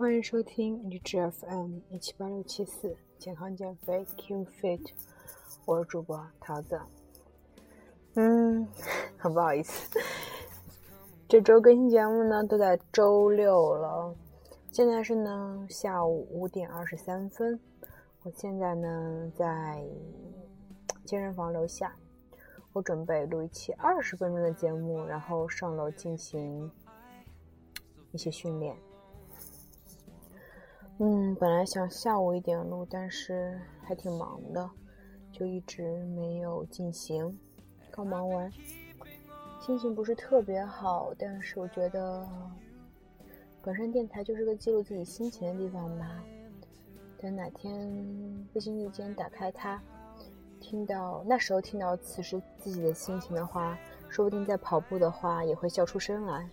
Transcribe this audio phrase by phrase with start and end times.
[0.00, 4.80] 欢迎收听荔枝 FM 一七八六七四健康减肥 Q Fit，
[5.66, 6.80] 我是主播桃子。
[8.14, 8.66] 嗯，
[9.18, 10.00] 很不好意思，
[11.28, 14.16] 这周更新节目呢都在周六了。
[14.72, 17.60] 现在是呢下午五点二十三分，
[18.22, 19.84] 我现在呢在
[21.04, 21.94] 健身房楼下，
[22.72, 26.72] 我准备录一期二十分钟的节目，然后上楼进行
[28.12, 28.74] 一些训练。
[31.02, 34.68] 嗯，本来想下午一点录，但是还挺忙的，
[35.32, 37.40] 就一直没有进行。
[37.90, 38.52] 刚忙完，
[39.62, 42.28] 心情不是特别好，但是我觉得，
[43.62, 46.22] 本身电台就是个记录自己心情的地方吧。
[47.16, 49.82] 等哪天不经意间打开它，
[50.60, 53.78] 听到那时候听到此时自己的心情的话，
[54.10, 56.46] 说不定在跑步的话也会笑出声来。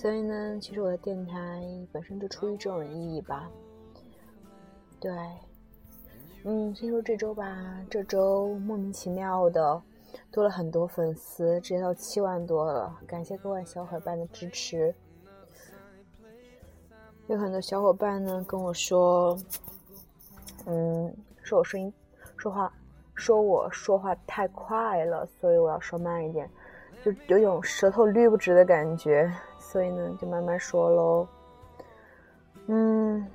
[0.00, 1.60] 所以呢，其实我的电台
[1.90, 3.50] 本身就出于这种意义吧。
[5.00, 5.10] 对，
[6.44, 9.82] 嗯，先说这周吧，这周莫名其妙的。
[10.30, 14.94] 多了很多粉丝，直接到七万多了，感谢各位小伙伴的支持。
[17.26, 19.36] 有很多小伙伴呢跟我说，
[20.66, 21.12] 嗯，
[21.42, 21.92] 说我声音
[22.36, 22.72] 说话
[23.16, 26.48] 说我说话太快了，所以我要说慢一点，
[27.02, 29.28] 就有种舌头捋不直的感觉，
[29.70, 31.28] 所以呢就慢慢说喽。
[32.68, 33.26] 嗯，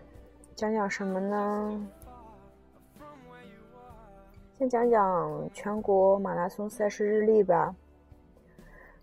[0.55, 1.87] 讲讲什么呢？
[4.57, 7.75] 先讲讲全国马拉松赛事日历吧。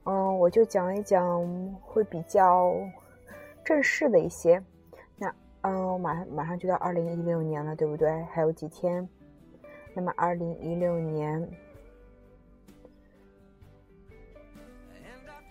[0.03, 1.47] 嗯，我就讲一讲
[1.83, 2.75] 会比较
[3.64, 4.61] 正式的一些。
[5.17, 8.11] 那嗯，马马上就到二零一六年了，对不对？
[8.33, 9.08] 还有几天。
[9.95, 11.48] 那么二零一六年，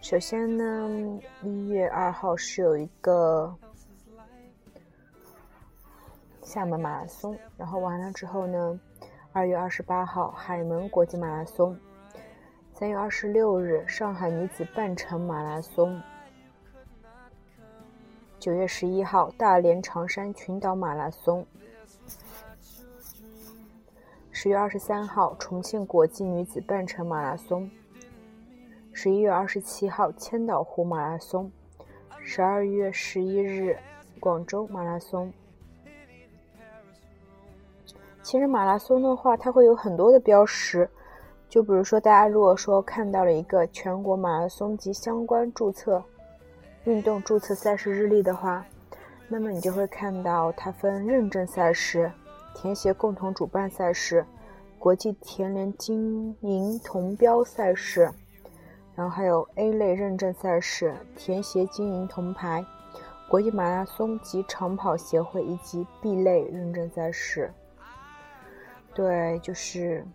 [0.02, 3.55] 首先呢，一月二号是有一个
[6.41, 8.79] 厦门马拉松，然后完了之后呢。
[9.31, 11.75] 二月二十八号，海门国际马拉松；
[12.73, 16.02] 三月二十六日，上海女子半程马拉松；
[18.40, 21.44] 九月十一号，大连长山群岛马拉松；
[24.31, 27.69] 十月二十三号，重庆国际女子半程马拉松；
[29.01, 31.49] 十一月二十七号，千岛湖马拉松；
[32.21, 33.77] 十二月十一日，
[34.19, 35.31] 广州马拉松。
[38.21, 40.89] 其实马拉松的话，它会有很多的标识，
[41.47, 46.03] 就比如说，大家如果说看到了一个全国马拉松及相关注册
[46.83, 48.66] 运动注册赛事日历的话，
[49.29, 52.11] 那么你就会看到它分认证赛事、
[52.53, 54.25] 田协共同主办赛事、
[54.77, 58.11] 国际田联经营同标赛事，
[58.99, 62.65] 然后还有 A 类认证赛事、田协经营铜牌、
[63.29, 67.49] 国际马拉松及长跑协会以及 B 类认证赛事。
[68.93, 70.05] 对，就是，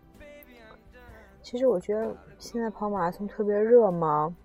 [1.40, 4.36] 其实我觉得现在跑马拉松特别热嘛，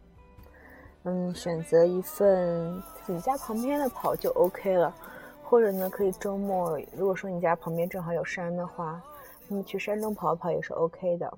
[1.04, 4.96] 嗯，选择一份自己家旁边的跑就 OK 了，
[5.44, 9.02] 或者呢，可以周末，如果说你家旁边正好有山的话，
[9.50, 11.38] 那么去山中跑跑也是 OK 的。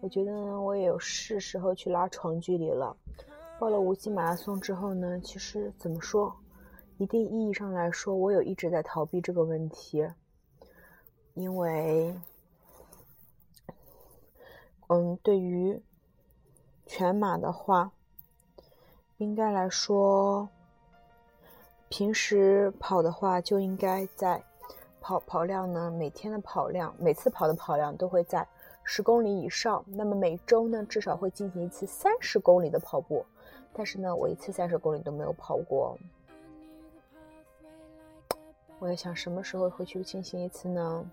[0.00, 2.96] 我觉得呢，我也是时候去拉长距离了。
[3.58, 6.34] 报了无锡马拉松之后呢，其实怎么说，
[6.98, 10.08] 一定意义上来说，我有一直在逃避这个问题。
[11.34, 12.16] 因为，
[14.88, 15.82] 嗯，对于
[16.86, 17.90] 全马的话，
[19.16, 20.48] 应该来说，
[21.88, 24.42] 平时跑的话就应该在
[25.00, 28.46] 跑跑量呢，每天的跑量，每次跑的跑量都会在
[28.90, 29.84] 十公里以上。
[29.86, 33.22] 那么每周呢，至少会进行一次三十公里的跑步。
[33.70, 35.98] 但是呢，我一次三十公里都没有跑过。
[38.78, 41.04] 我在想，什么时候会去进行一次呢？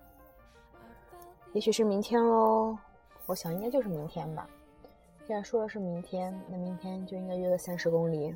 [1.51, 2.77] 也许是明天喽，
[3.25, 4.49] 我想应该就是明天吧。
[5.27, 8.33] 既然说的是明天，那明天就应该约个三十公里。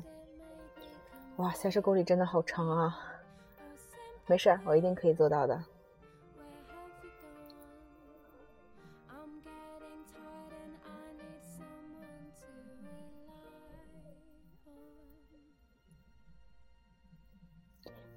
[1.36, 2.98] 哇，三十公里真的好长啊！
[4.26, 5.64] 没事儿，我一定可以做到的。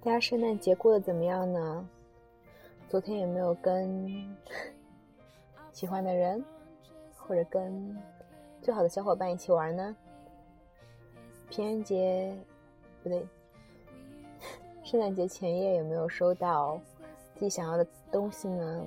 [0.04, 1.88] 大家圣诞节过得怎么样呢？
[2.90, 4.36] 昨天有没有跟？
[5.72, 6.44] 喜欢的人，
[7.16, 7.98] 或者跟
[8.62, 9.96] 最好的小伙伴一起玩呢？
[11.50, 12.38] 平安节
[13.02, 13.26] 不对，
[14.84, 16.78] 圣诞节前夜有没有收到
[17.36, 18.86] 自己想要的东西呢？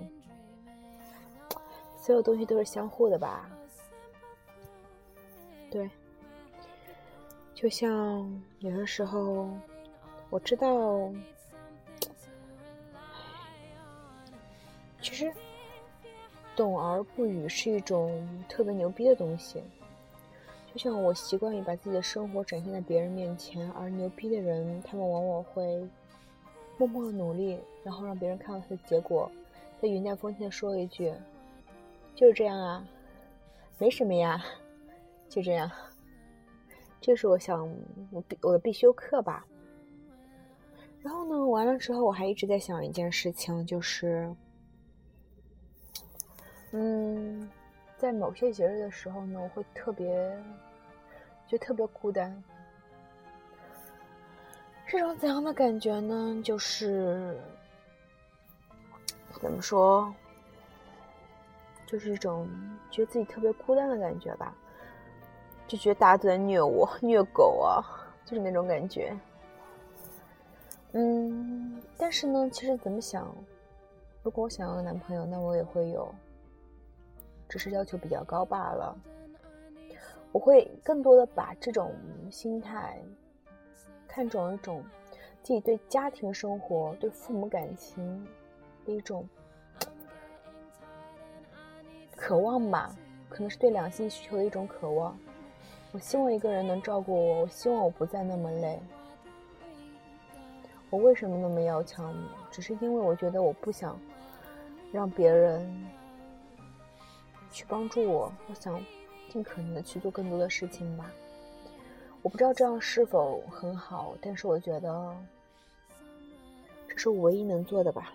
[1.97, 3.51] 所有东西都是相互的吧？
[5.71, 5.91] 对，
[7.55, 7.91] 就像
[8.59, 9.49] 有的时候，
[10.37, 11.11] 我知道，
[15.01, 15.33] 其实
[16.55, 19.63] 懂而不语是一种特别牛逼的东西。
[20.71, 25.89] 就像我习惯于把自己的生活展现在别人面前，而牛逼的人，他们往往会
[26.77, 29.33] 默默的努力，然后让别人看到他的结果，
[29.81, 31.15] 再云淡风轻的说一句
[32.15, 32.87] ：“就是这样啊，
[33.79, 34.45] 没什么呀，
[35.31, 35.71] 就这样。”
[37.01, 37.67] 这是我想
[38.11, 39.47] 我必我的必修课吧。
[41.07, 44.29] 然后呢，完了之后我还一直在想一件事情，就是，
[46.73, 47.49] 嗯，
[47.97, 50.37] 在某些节日的时候呢，我会特别，
[51.47, 52.43] 就特别孤单。
[54.85, 56.43] 是种怎样的感觉呢？
[56.43, 57.39] 就是
[59.41, 60.13] 怎么说，
[61.87, 62.49] 就是一种
[62.91, 64.53] 觉得自己特别孤单的感觉吧。
[65.69, 67.79] 就觉得大家都在虐我、 虐狗啊，
[68.25, 69.17] 就是那种感觉。
[70.99, 73.31] 嗯，但是呢，其实怎么想，
[74.23, 76.11] 如果我想要个男朋友，那我也会有，
[77.47, 78.97] 只是要求比较高罢了。
[80.33, 81.93] 我会更多的把这种
[82.31, 82.99] 心态
[84.09, 84.83] 看重一种
[85.43, 88.27] 自己对家庭生活、对父母感情
[88.87, 89.29] 的一种
[92.17, 92.97] 渴望吧，
[93.29, 95.15] 可能是对两性需求的一种渴望。
[95.93, 98.81] 我希望一个人能照顾我，我希望我不再那么累。
[100.91, 102.15] 我为什么那么要强？
[102.51, 103.99] 只是因为我觉得我不想
[104.93, 105.69] 让别人
[107.51, 108.81] 去帮助我，我想
[109.29, 111.11] 尽可能的去做更多的事情吧。
[112.23, 115.17] 我不知道这样是否很好，但是我觉得
[116.89, 118.15] 这是我唯一能做的吧。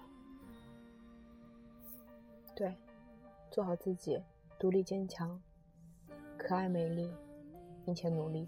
[2.56, 2.74] 对，
[3.50, 4.22] 做好自己，
[4.58, 5.40] 独立坚强，
[6.38, 7.12] 可爱美丽。
[7.84, 8.48] 并且努力。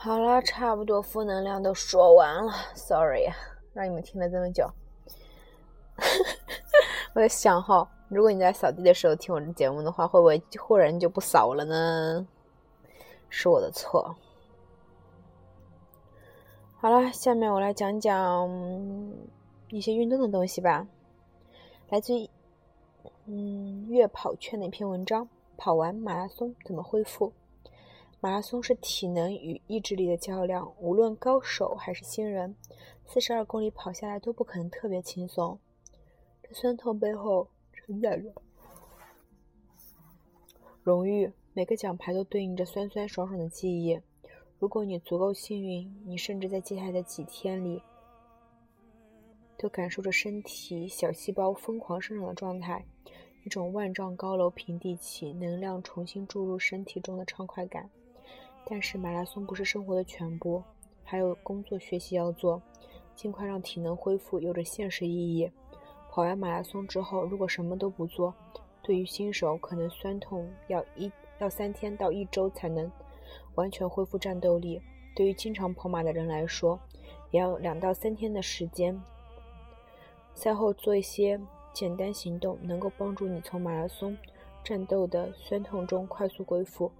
[0.00, 3.34] 好了，差不多负能量都说完了，sorry 啊，
[3.72, 4.64] 让你们听了这么久。
[7.14, 7.90] 我在想哈。
[8.08, 12.24] 如果你在扫地的时候听我的节目的话，会不会忽然就不扫了呢？
[13.28, 14.14] 是我的错。
[16.76, 18.48] 好了，下面我来讲讲
[19.70, 20.86] 一些运动的东西吧。
[21.88, 22.30] 来自于
[23.26, 27.32] 嗯月跑圈的一篇文章：跑完马拉松怎么恢复？
[28.20, 32.56] 马拉松是体能与意志力的较量，无论高手还是新人，
[33.06, 35.58] 四十二公里跑下来都不可能特别轻松。
[36.42, 37.48] 这酸痛背后。
[37.88, 38.34] 承载着
[40.82, 43.98] 荣誉，每个奖牌都对应着酸酸爽爽的记忆。
[44.58, 47.82] 如果你足够幸运，你甚至在接下来的几天里，
[49.56, 52.84] 都感受着身体小细胞疯狂生长的状态，
[53.46, 57.88] 一种万丈高楼平地起，能量重新注入身体中的畅快感。
[58.70, 60.62] 但是，马拉松不是生活的全部，
[61.02, 62.60] 还有工作学习要做。
[63.16, 65.50] 尽快让体能恢复，有着现实意义。
[66.10, 68.32] 跑完马拉松之后，如果什么都不做，
[68.82, 72.92] 对于新手可能酸痛要一要三天到一周才能
[73.54, 74.78] 完全恢复战斗力；
[75.16, 76.78] 对于经常跑马的人来说，
[77.30, 79.00] 也要两到三天的时间。
[80.34, 81.40] 赛后做一些
[81.72, 84.16] 简单行动，能够帮助你从马拉松
[84.62, 86.92] 战斗的酸痛中快速恢复，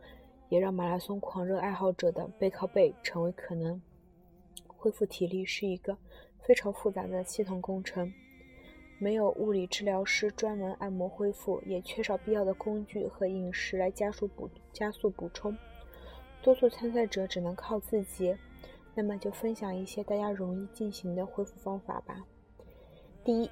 [0.49, 3.81] 也让马拉松狂热爱好者的背靠背成为可能。
[4.67, 5.97] 恢复体力是一个
[6.41, 8.13] 非常复杂的系统工程。
[9.01, 15.57] 没有物理治疗师专门按摩恢复，也缺少必要的工具和饮食来加速补加速补充，
[16.43, 18.37] 多数参赛者只能靠自己。
[18.95, 22.27] 那么就分享一些大家容易进行的恢复方法吧。
[23.23, 23.49] 第一，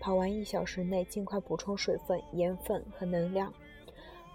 [0.00, 3.54] 跑完一小时内尽快补充水分、盐分和能量。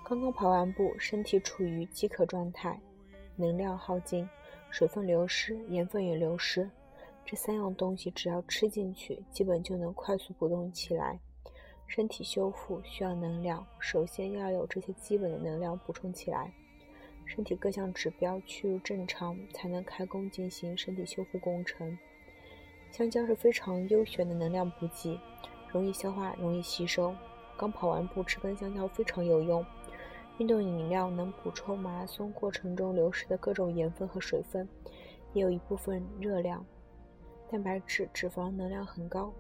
[0.10, 2.82] 刚刚跑完步，身体处于饥渴状态，
[3.36, 4.28] 能量耗尽，
[4.72, 6.68] 水分流失，盐分也流失。
[7.24, 11.20] 这三样东西只要吃进去，基本就能快速补动起来。
[11.86, 16.52] 身体修复需要能量，首先要有这些基本的能量补充起来，
[17.28, 21.96] 身体各项指标趋于正常，才能开工进行身体修复工程。
[22.90, 25.20] 香蕉是非常优选的能量补给，
[25.72, 27.14] 容易消化，容易吸收。
[27.56, 29.64] 刚跑完步吃根香蕉非常有用。
[30.40, 34.68] 运动饮料能补充马拉松过程中流失的各种盐分和水分，
[35.34, 36.66] 也有一部分热量。
[37.52, 39.34] 蛋白质、脂肪能量很高，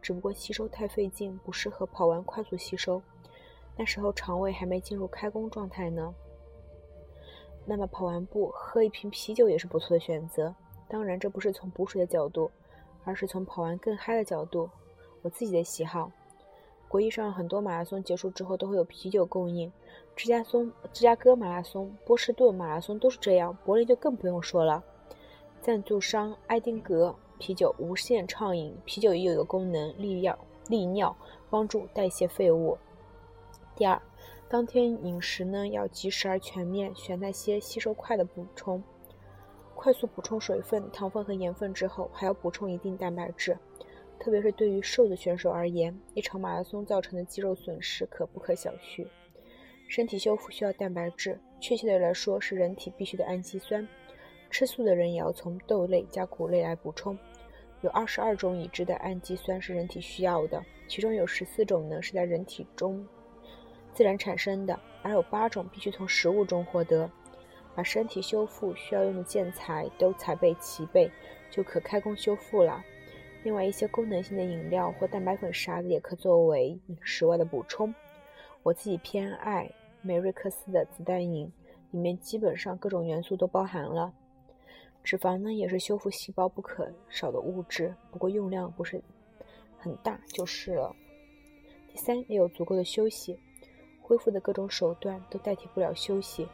[0.00, 3.02] 只不过吸收太费劲，不适合跑完快速吸收。
[3.76, 6.14] 那时候肠胃还没进入开工状态呢。
[7.66, 10.54] 那么跑完步喝一瓶啤酒也是不错的选择，
[10.88, 12.50] 当然，这不是从补水的角度，
[13.04, 14.70] 而是从跑完更嗨的角度。
[15.20, 16.10] 我自己的喜好。
[16.88, 19.72] 国际上很多马拉松结束之后都会有啤酒供应，
[20.14, 24.82] 芝加松、芝加哥马拉松、波士顿马拉松都是这样，柏林就更不用说了。
[25.60, 30.38] 赞助商埃丁格啤酒无限畅饮，啤酒也有个功能，利尿，
[30.68, 31.16] 利尿，
[31.50, 32.78] 帮助代谢废物。
[33.74, 34.00] 第二，
[34.48, 38.82] 当天饮食呢要及时而全面，选那些吸收快的补充。
[39.74, 43.58] 快速补充水分、糖分和盐分之后，还要补充一定蛋白质。
[44.18, 49.06] 特别是对于瘦的选手而言，一场马拉松造成的肌肉损失可不可小觑。
[49.88, 53.86] 身体修复需要蛋白质，确切的来说是人体必需的氨基酸。
[54.50, 57.16] 吃素的人也要从豆类加谷类来补充。
[57.82, 63.06] 有二十二种已知的氨基酸是人体需要的，其中有十四种呢是在人体中
[63.92, 67.08] 自然产生的，而有八种必须从食物中获得。
[67.74, 71.10] 把身体修复需要用的建材都采备齐备，
[71.50, 72.82] 就可开工修复了。
[73.46, 77.94] 另外，一些功能性的饮料或蛋白粉啥的也可作为饮食外的补充。
[78.64, 79.70] 我自己偏爱
[80.02, 81.52] 美瑞克斯的子弹饮，
[81.92, 84.12] 里面基本上各种元素都包含了。
[85.04, 89.00] 脂肪呢，也是修复细胞不可少的物质，不过用量不是
[89.78, 90.92] 很大就是了。
[91.86, 93.38] 第三，要有足够的休息，
[94.02, 96.48] 恢复的各种手段都代替不了休息。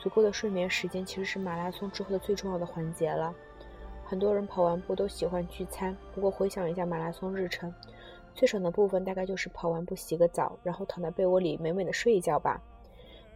[0.00, 3.32] 足够的睡眠时间其实是马拉松之后的最重要的环节了。
[4.12, 7.74] 很多人跑完步都喜欢聚餐，不过回想一下马拉松日程，
[8.34, 12.60] 最爽的部分大概就是跑完步洗个澡，然后躺在被窝里美美的睡一觉吧。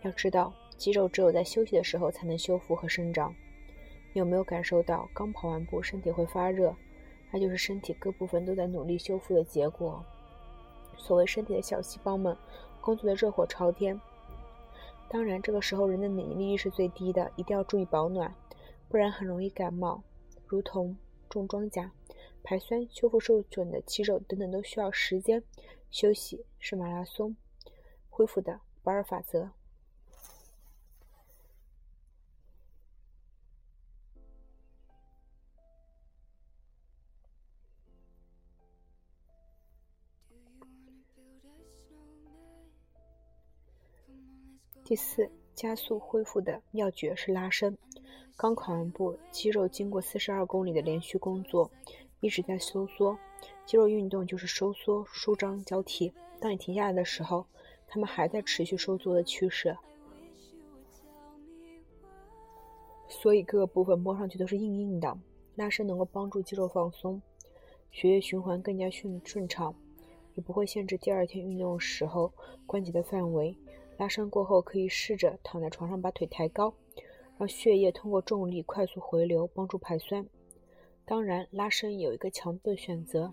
[0.03, 3.35] 要知道，肌肉只有在休息的时候才能修复和生长。
[4.13, 6.77] 你有没有感受到，刚跑完步身体会发热？
[7.31, 10.05] 那就是身体各部分都在努力修复的结果。
[10.99, 12.37] 所谓身体的小细胞们
[12.83, 13.99] 工作的热火朝天。
[15.09, 18.35] 当然，这个时候人的免疫力是最低的，一定要注意保暖，
[18.91, 20.03] 不然很容易感冒。
[20.47, 20.97] 如同
[21.29, 21.91] 种庄稼、
[22.43, 25.43] 排酸、修复受损的肌肉等等，都需要时间
[25.91, 27.37] 休息，是马拉松
[28.09, 29.51] 恢复的不二法则。
[44.85, 47.77] 第四，加速恢复的要诀是拉伸。
[48.37, 51.71] 刚跑完步，肌肉经过四十二公里的连续工作，
[52.21, 53.19] 一直在收缩。
[53.65, 56.13] 肌肉运动就是收缩、舒张交替。
[56.39, 57.47] 当你停下来的时候，
[57.89, 59.75] 它们还在持续收缩的趋势。
[63.09, 65.19] 所以各个部分摸上去都是硬硬的。
[65.55, 67.23] 拉伸能够帮助肌肉放松，
[67.91, 69.75] 血液循环更加顺顺畅，
[70.35, 72.31] 也不会限制第二天运动时候
[72.67, 73.57] 关节的范围。
[73.97, 76.75] 拉伸过后，可以试着躺在床上，把腿抬高，
[77.39, 80.27] 让血液通过重力快速回流，帮助排酸。
[81.05, 83.33] 当然，拉伸有一个强度的选择，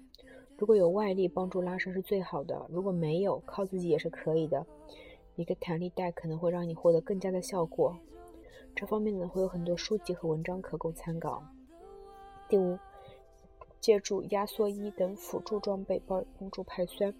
[0.57, 4.65] 如果有外力帮助拉伸是最好的，如果没有，靠自己也是可以的。
[5.35, 7.97] 一个弹力带可能会让你获得更加的效果。
[8.75, 11.43] 这方面呢，会有很多书籍和文章可供参考。
[12.47, 12.77] 第五，
[13.79, 17.13] 借助压缩衣等辅助装备帮帮助排酸。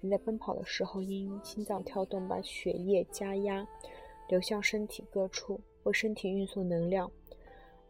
[0.00, 3.66] 你在奔跑的时候，因心脏跳动把血液加压
[4.28, 7.06] 流向身体各处，为身体运送能量；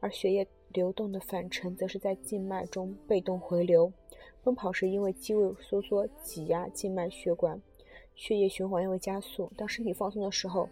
[0.01, 3.93] 而血液流动的反程则是在静脉中被动回流。
[4.43, 7.61] 奔跑时，因为肌肉收缩挤压静脉血管，
[8.17, 10.69] 血液循环又会加速；当身体放松的时候，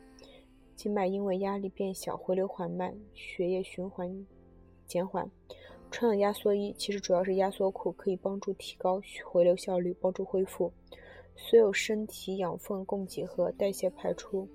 [0.75, 4.27] 静脉因为压力变小，回流缓慢，血液循环
[4.87, 5.31] 减缓。
[5.91, 10.73] 穿的压缩衣其实主要是压缩裤，可以帮助提高回流效率，帮助恢复。
[11.41, 14.47] 所有身体养分供给和代谢排出，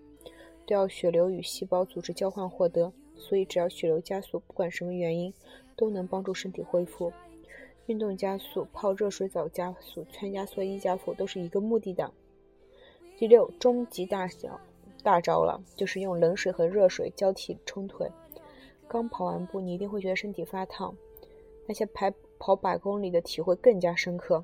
[0.68, 2.92] 都要血流与细胞组织交换获得。
[3.16, 5.34] 所以，只要血流加速，不管什么原因，
[5.76, 7.12] 都能帮助身体恢复。
[7.86, 12.12] 运动加速、泡热水澡加速、穿压缩衣加速，都是一个目的的。
[13.18, 14.60] 第六，终极大小
[15.02, 18.10] 大招了，就是用冷水和热水交替冲腿。
[18.88, 20.96] 刚跑完步，你一定会觉得身体发烫，
[21.68, 24.44] 那些排跑百公里的体会更加深刻。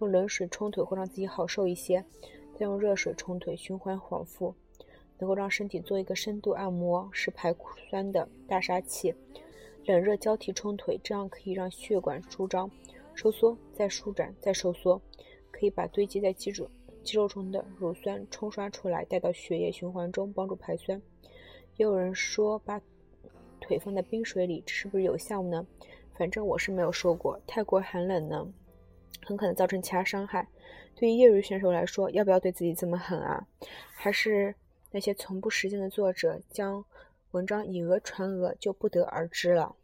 [0.00, 2.04] 用冷水冲腿会让自己好受一些，
[2.54, 4.54] 再用热水冲腿，循环往复，
[5.18, 7.54] 能够让身体做一个深度按摩，是排
[7.88, 9.14] 酸的大杀器。
[9.86, 12.70] 冷热交替冲腿，这样可以让血管舒张、
[13.14, 15.00] 收缩，再舒展、再收缩，
[15.50, 16.68] 可以把堆积在肌肉
[17.02, 21.00] 肌肉中的乳酸冲刷出来，带到血液循环中，帮助排酸。
[21.76, 22.80] 也有人说把
[23.60, 25.66] 腿放在冰水里是不是有效呢？
[26.14, 28.46] 反正我是没有说过，太过寒冷呢。
[29.24, 30.46] 很可能造成其他伤害。
[30.96, 33.46] 对于业余选手来说要不要对自己这么狠啊？
[33.94, 34.54] 还是
[34.90, 36.84] 那些从不实践的作者将
[37.30, 39.74] 文章以讹传讹就不得而知了？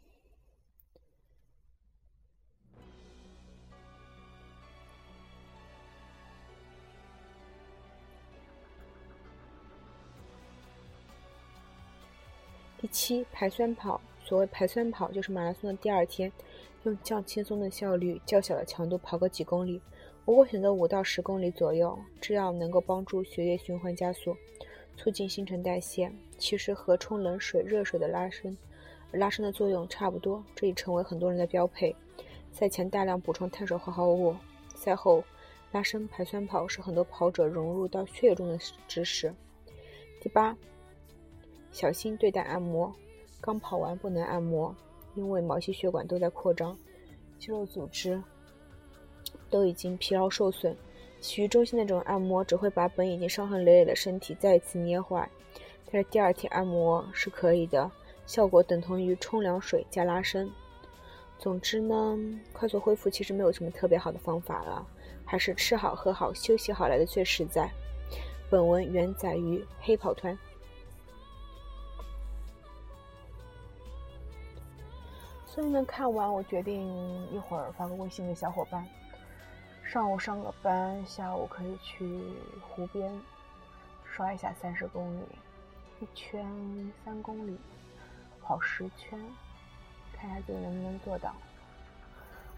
[12.78, 14.00] 第七排酸跑。
[14.26, 16.32] 所谓排酸跑，就是马拉松的第二天，
[16.82, 19.80] 用较轻松的效率、较小的强度跑个几公里。
[20.24, 24.36] 我会选择五到十公里左右，这样能够帮助血液循环加速，
[24.96, 26.10] 促进新陈代谢。
[26.38, 28.58] 其实和冲冷水、热水的拉伸，
[29.12, 31.94] 拉伸的作用差不多，这已成为很多人的标配。
[32.50, 34.34] 赛前大量补充碳水化合物，
[34.74, 35.22] 赛后
[35.70, 39.32] 拉伸排酸跑是很多跑者融入到血液中的知识。
[40.20, 40.56] 第八，
[41.70, 42.92] 小心对待按摩。
[43.46, 44.74] 刚跑完不能按摩，
[45.14, 46.76] 因为毛细血管都在扩张，
[47.38, 48.20] 肌肉组织
[49.48, 50.76] 都已经疲劳受损。
[51.20, 55.30] 洗浴中心那种按摩只会把本已经伤痕累累的身体再一次捏坏。
[55.90, 57.88] 但是第二天按摩是可以的，
[58.26, 60.50] 效果等同于冲凉水加拉伸。
[61.38, 62.18] 总之呢，
[62.52, 64.84] 快速恢复其实没有什么特别好的方法了，
[65.24, 67.70] 还是吃好喝好休息好来的最实在。
[68.50, 70.36] 本文原载于黑跑团。
[75.56, 76.86] 所以呢，看完我决定
[77.32, 78.86] 一会儿发个微信给小伙伴。
[79.82, 82.20] 上午上个班，下午可以去
[82.60, 83.10] 湖边
[84.04, 85.24] 刷一下三十公里，
[86.00, 86.44] 一圈
[87.02, 87.58] 三公里，
[88.42, 89.18] 跑十圈，
[90.12, 91.34] 看下自己能不能做到。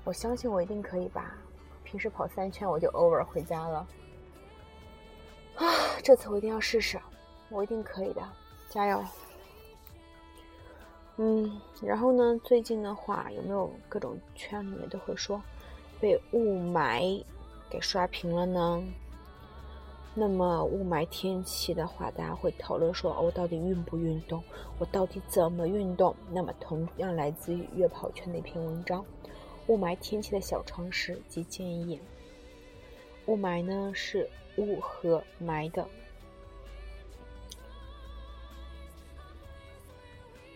[0.03, 1.37] 我相信我一定可以吧。
[1.85, 3.87] 平时跑三圈我就 over 回家了。
[5.55, 5.65] 啊，
[6.03, 7.01] 这次我一定要试试，
[7.49, 8.29] 我一定可以的，
[8.69, 9.05] 加油！
[11.21, 12.41] 嗯，然后呢？
[12.45, 15.43] 最近的话，有没有各种圈里面都会说
[16.01, 17.21] 被雾霾
[17.69, 18.81] 给刷屏了呢？
[20.15, 24.41] 那么雾霾天气的话，大家会讨论说，我到底运不运动？
[24.79, 26.15] 我到底怎么运动？
[26.31, 29.05] 那么同样来自于月跑圈的一篇文章，
[29.67, 32.01] 雾霾天气的小常识及建议。
[33.27, 35.85] 雾霾呢是雾和霾的。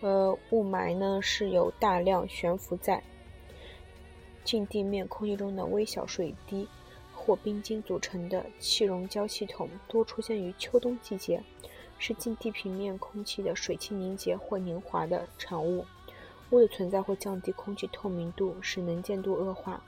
[0.03, 3.01] 呃，雾霾呢是由大量悬浮在
[4.43, 6.67] 近地面空气中的微小水滴
[7.13, 11.41] 或冰晶组成的气溶胶系统，多出现于秋冬季节，
[11.97, 15.85] 是近地平面空气的水汽凝结或凝华的产物。
[16.49, 19.81] 雾的存在会降低空气透明度，使能见度恶化。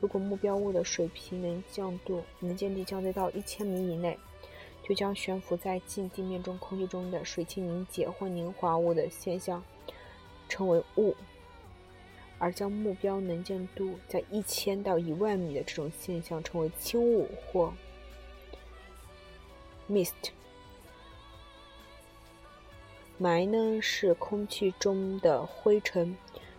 [0.00, 4.18] 如果目标物的水平能降度能见度降低到一千米以内。
[4.86, 9.60] 就将悬浮在近地面中空气中的水汽凝结或凝华物的现象
[10.48, 11.16] 称为雾，
[12.38, 17.72] 而将目标能见度在一千到一万米的这种现象称为轻雾或
[19.90, 20.12] mist。
[23.20, 26.16] 霾呢是空气中的灰尘、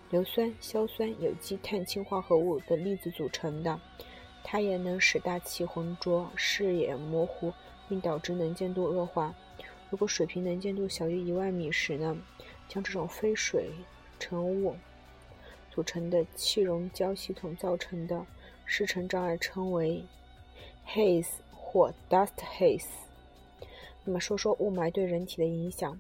[0.10, 3.80] 硫酸、硝酸、有机碳氢化合物的粒子组成的，
[4.50, 7.52] 它也能使大气浑浊、视野模糊。
[7.90, 9.34] 并导致能见度恶化。
[9.90, 12.18] 如果水平能见度小于一万米时呢，
[12.68, 13.70] 将这种非水
[14.20, 14.76] 尘物
[15.72, 18.26] 组成的气溶胶系统造成的
[18.66, 20.04] 视程障碍称为
[20.86, 22.90] haze 或 dust haze。
[24.04, 25.98] 那么说说雾霾对人体的影响。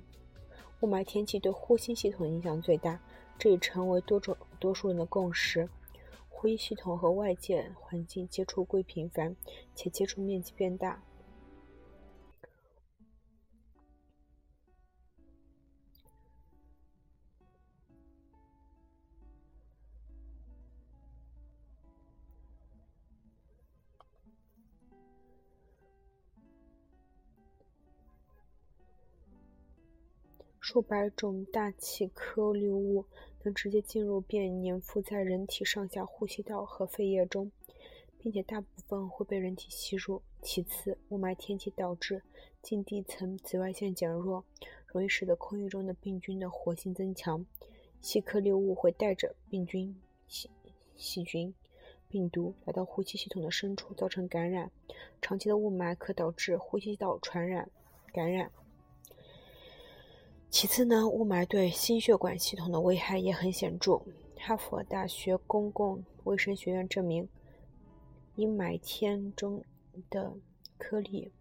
[0.82, 3.00] 雾霾天气对呼吸系统影响最大，
[3.40, 5.70] 这已成为多种多数人的共识。
[6.40, 9.36] 呼吸系统和外界环境接触过频繁，
[9.74, 11.02] 且接触面积变大。
[30.60, 33.06] 数百种大气颗粒物
[33.44, 37.52] 能直接进入并粘附在人体上下呼吸道和肺叶中，
[38.18, 40.22] 并且大部分会被人体吸入。
[40.42, 42.22] 其次，雾霾天气导致
[42.62, 44.44] 近地层紫外线减弱，
[44.86, 47.46] 容易使得空气中的病菌的活性增强。
[48.02, 50.50] 细颗粒物会带着病菌、细
[50.96, 51.54] 细菌、
[52.08, 54.72] 病毒来到呼吸系统的深处，造成感染。
[55.22, 57.70] 长期的雾霾可导致呼吸道传染、
[58.14, 58.52] 感染。
[60.60, 64.02] 其次呢，雾霾对心血管系统的危害也很显著。
[64.36, 67.30] 哈佛大学公共卫生学院证明，
[68.34, 69.64] 阴霾天中
[70.10, 70.34] 的
[70.80, 71.32] 颗粒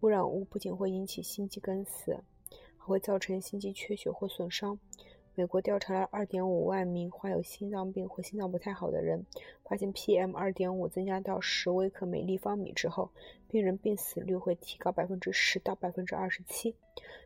[0.00, 2.22] 污染物不仅会引起心肌梗死，
[2.76, 4.78] 还会造成心肌缺血或损伤。
[5.36, 9.26] 美国调查了2.5万名患有心脏病或心脏不太好的人，
[9.64, 13.10] 发现 PM2.5 增加到10微克每立方米之后，
[13.48, 16.74] 病人病死率会提高10%到27%。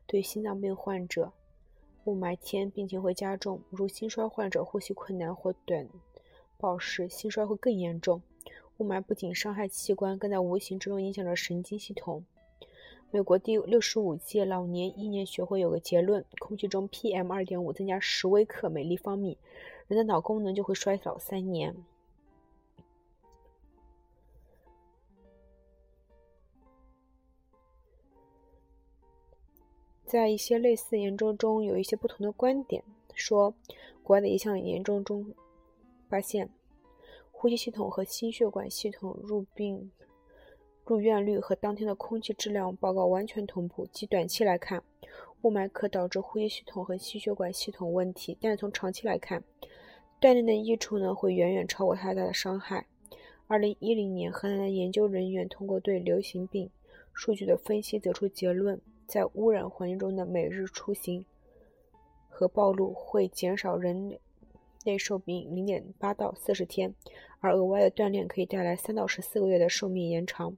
[0.06, 1.32] 对心脏病患者，
[2.04, 5.86] 雾霾天病情会加重，如心衰患者呼吸困难或短
[6.56, 8.22] 暴时，心衰会更严重。
[8.78, 12.24] 雾霾不仅伤害器官，更在无形之中影响着神经系统。
[13.10, 19.38] 美国第六十五届老年医年学会有个结论：空气中 PM 二点五增加十微克每立方米，
[19.86, 21.74] 人的脑功能就会衰老三年。
[30.04, 33.54] 在一些类似研究中，有一些不同的观点，说
[34.02, 35.34] 国外的一项研究中
[36.10, 36.50] 发现，
[37.32, 39.90] 呼吸系统和心血管系统入病
[40.88, 43.86] 入院率和当天的空气质量报告完全同步。
[43.92, 44.82] 即短期来看，
[45.42, 49.44] 雾霾可导致呼吸系统和心血管系统问题，但是从长期来看，
[50.20, 52.86] 锻炼的益处呢会远远超过它的伤害。
[53.46, 56.70] 二零一零年，河南的研究人员通过对流行病
[57.12, 58.80] 数据的分析，得出结论。
[59.06, 61.24] 在污染环境中的每日出行
[62.28, 64.18] 和暴露会减少人
[64.84, 66.94] 类寿命零点八到四十天，
[67.40, 70.56] 而额外的锻炼可以带来三到十四个月的寿命延长。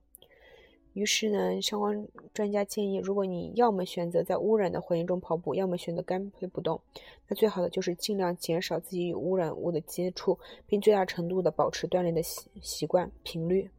[0.92, 6.80] 于是呢，相关专家建议，如果你要么选择在污染的环境中跑步，要么选择干脆不动，
[7.28, 13.70] 那最好的就是尽量减少自己与污染物的接触，并最大程度的保持锻炼的习习惯频率。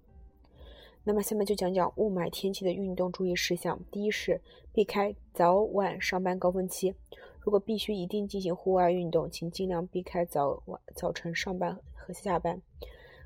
[1.04, 3.80] 那么下面就讲讲雾霾天气的运动注意事项。
[3.91, 4.39] 第一是
[4.71, 6.93] 避开早晚上班高峰期。
[7.41, 12.62] 如果必须一定进行户外运动，请尽量避开早晚早晨上班和下班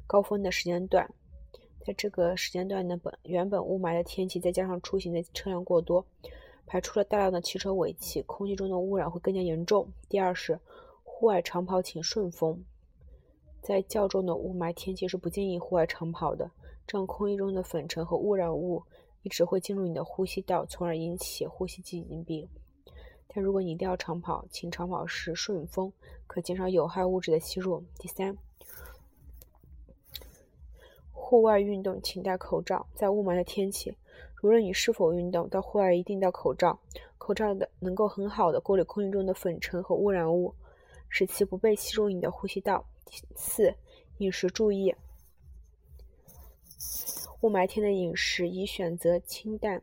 [0.08, 1.12] 高峰的时间段。
[1.86, 6.04] 在这个时间段的，本原本雾霾的天气，再加上出行的车辆过多，
[6.66, 9.88] 排出了大量的汽车尾气，空气中的污染会更加严重。
[10.10, 10.60] 第二是
[11.04, 12.66] 户外长跑请顺风。
[13.62, 16.50] 在较重的雾霾天气是不建议户外长跑的。
[16.88, 18.82] 这样，空气中的粉尘和污染物
[19.22, 22.50] 一直会进入你的呼吸道，从而引起呼吸疾病。
[23.28, 25.94] 但如果你一定要长跑，请长跑时顺风，
[26.26, 27.84] 可减少有害物质的吸入。
[28.00, 28.36] 第三，
[31.28, 32.86] 户外运动请戴口罩。
[32.94, 33.98] 在雾霾的天气，
[34.44, 36.80] 无论你是否运动，到户外一定戴口罩。
[37.18, 40.54] 口罩的能够很好的过滤空气中的粉尘和污染物，
[41.10, 42.86] 使其不被吸入你的呼吸道。
[43.36, 43.74] 四，
[44.20, 44.94] 饮食注意。
[47.42, 49.82] 雾霾天的饮食宜选择清淡、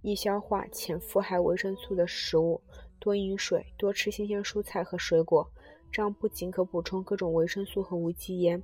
[0.00, 2.62] 易消化、且富含维生素的食物，
[3.06, 5.48] 多饮水，多吃新鲜蔬菜和水果。
[5.92, 8.60] 这样不仅可补充各种维生素和无机盐，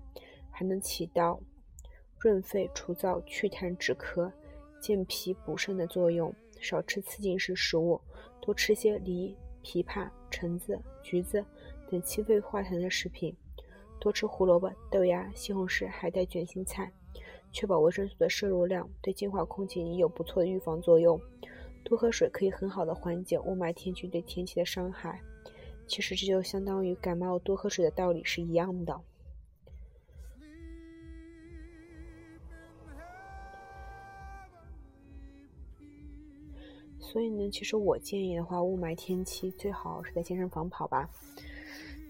[0.51, 1.41] 还能起到
[2.19, 4.33] 润肺除燥、祛痰止咳、
[4.81, 6.35] 健脾补肾的作用。
[6.61, 8.01] 少吃刺激性食物，
[8.41, 11.45] 多吃些梨、枇杷、橙子、橘子。
[11.89, 13.37] 等清肺化痰的食品，
[14.01, 16.93] 多吃胡萝卜、豆芽、西红柿、海带、卷心菜，
[17.53, 21.21] 确保维生素的摄入量，对净化空气也有不错的预防作用。
[21.85, 25.21] 多喝水可以很好的缓解雾霾天气对天气的伤害。
[25.87, 28.99] 其实这就相当于感冒多喝水的道理是一样的。
[36.99, 41.07] 所以呢，其实我建议的话，雾霾天气最好是在健身房跑吧。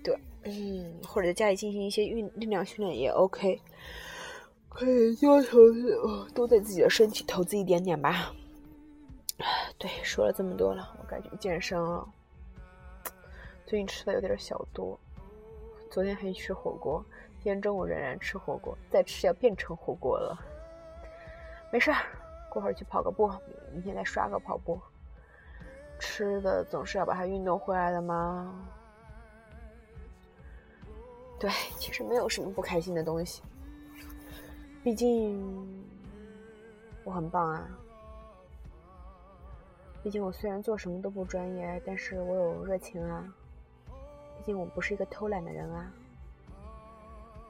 [0.05, 3.61] 对，嗯，或者在家里进行一些运力量训练也 OK，
[4.69, 5.59] 可以要求
[6.33, 8.33] 多对自己的身体投资一点点吧。
[9.79, 12.07] 对，说了这么多了，我该去健身了。
[13.67, 14.99] 最近吃的有点小多，
[15.91, 17.05] 昨天还去吃火锅，
[17.39, 20.39] 今天中午仍然吃火锅，再吃要变成火锅了。
[21.73, 21.97] 没事儿，
[22.51, 23.31] 过会儿去跑个步，
[23.73, 24.81] 明天再刷个跑步。
[25.99, 28.55] 吃的总是要把它运动回来的吗？
[31.41, 33.43] 对，其实没有什么不开心的东西。
[34.85, 35.85] 毕竟
[37.05, 37.69] 我很棒啊！
[40.03, 43.25] 毕竟我虽然做什么都不专业，但是我有热情啊！
[44.37, 45.93] 毕竟我不是一个偷懒的人啊！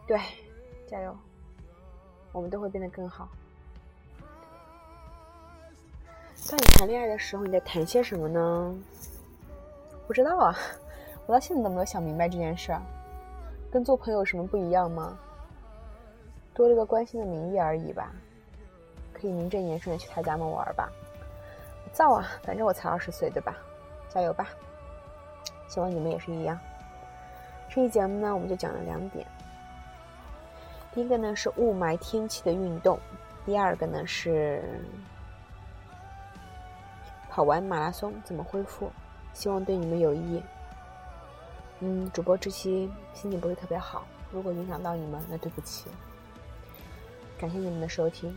[0.07, 0.21] 对，
[0.87, 1.17] 加油！
[2.31, 3.29] 我们都会变得更好。
[6.51, 8.75] 当你谈恋爱的时候，你在谈些什么呢？
[10.07, 10.55] 不知道啊，
[11.27, 12.83] 我到现在都没有想明白这件事儿。
[13.71, 15.17] 跟做朋友有什么不一样吗？
[16.53, 18.13] 多了个关心的名义而已吧。
[19.15, 20.93] 可以名正言顺的去他家门玩吧。
[21.93, 23.57] 造啊，反正我才二十岁，对吧？
[24.09, 24.49] 加油吧！
[25.69, 26.59] 希望你们也是一样。
[27.69, 29.27] 这期节目呢，我们就讲了两点。
[30.95, 32.99] 第一个呢是雾霾天气的运动，
[33.47, 34.63] 第二个呢是
[37.31, 38.93] 跑完马拉松怎么恢复，
[39.33, 40.43] 希望对你们有益。
[41.81, 45.91] 嗯，主播这期心情不是特别好，如果影响到你们，那对不起。
[47.39, 48.37] 感谢你们的收听，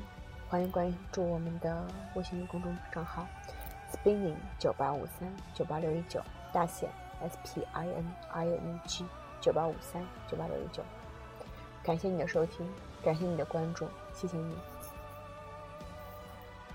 [0.55, 3.27] 欢迎关注我们的微信公众账号
[3.91, 6.21] spinning 九八五三九八六一九
[6.53, 6.87] 大写
[7.19, 9.03] S P I N I N G
[9.41, 10.81] 九八五三九八六一九。
[11.83, 12.65] 感谢你的收听，
[13.03, 14.55] 感谢你的关注，谢谢你。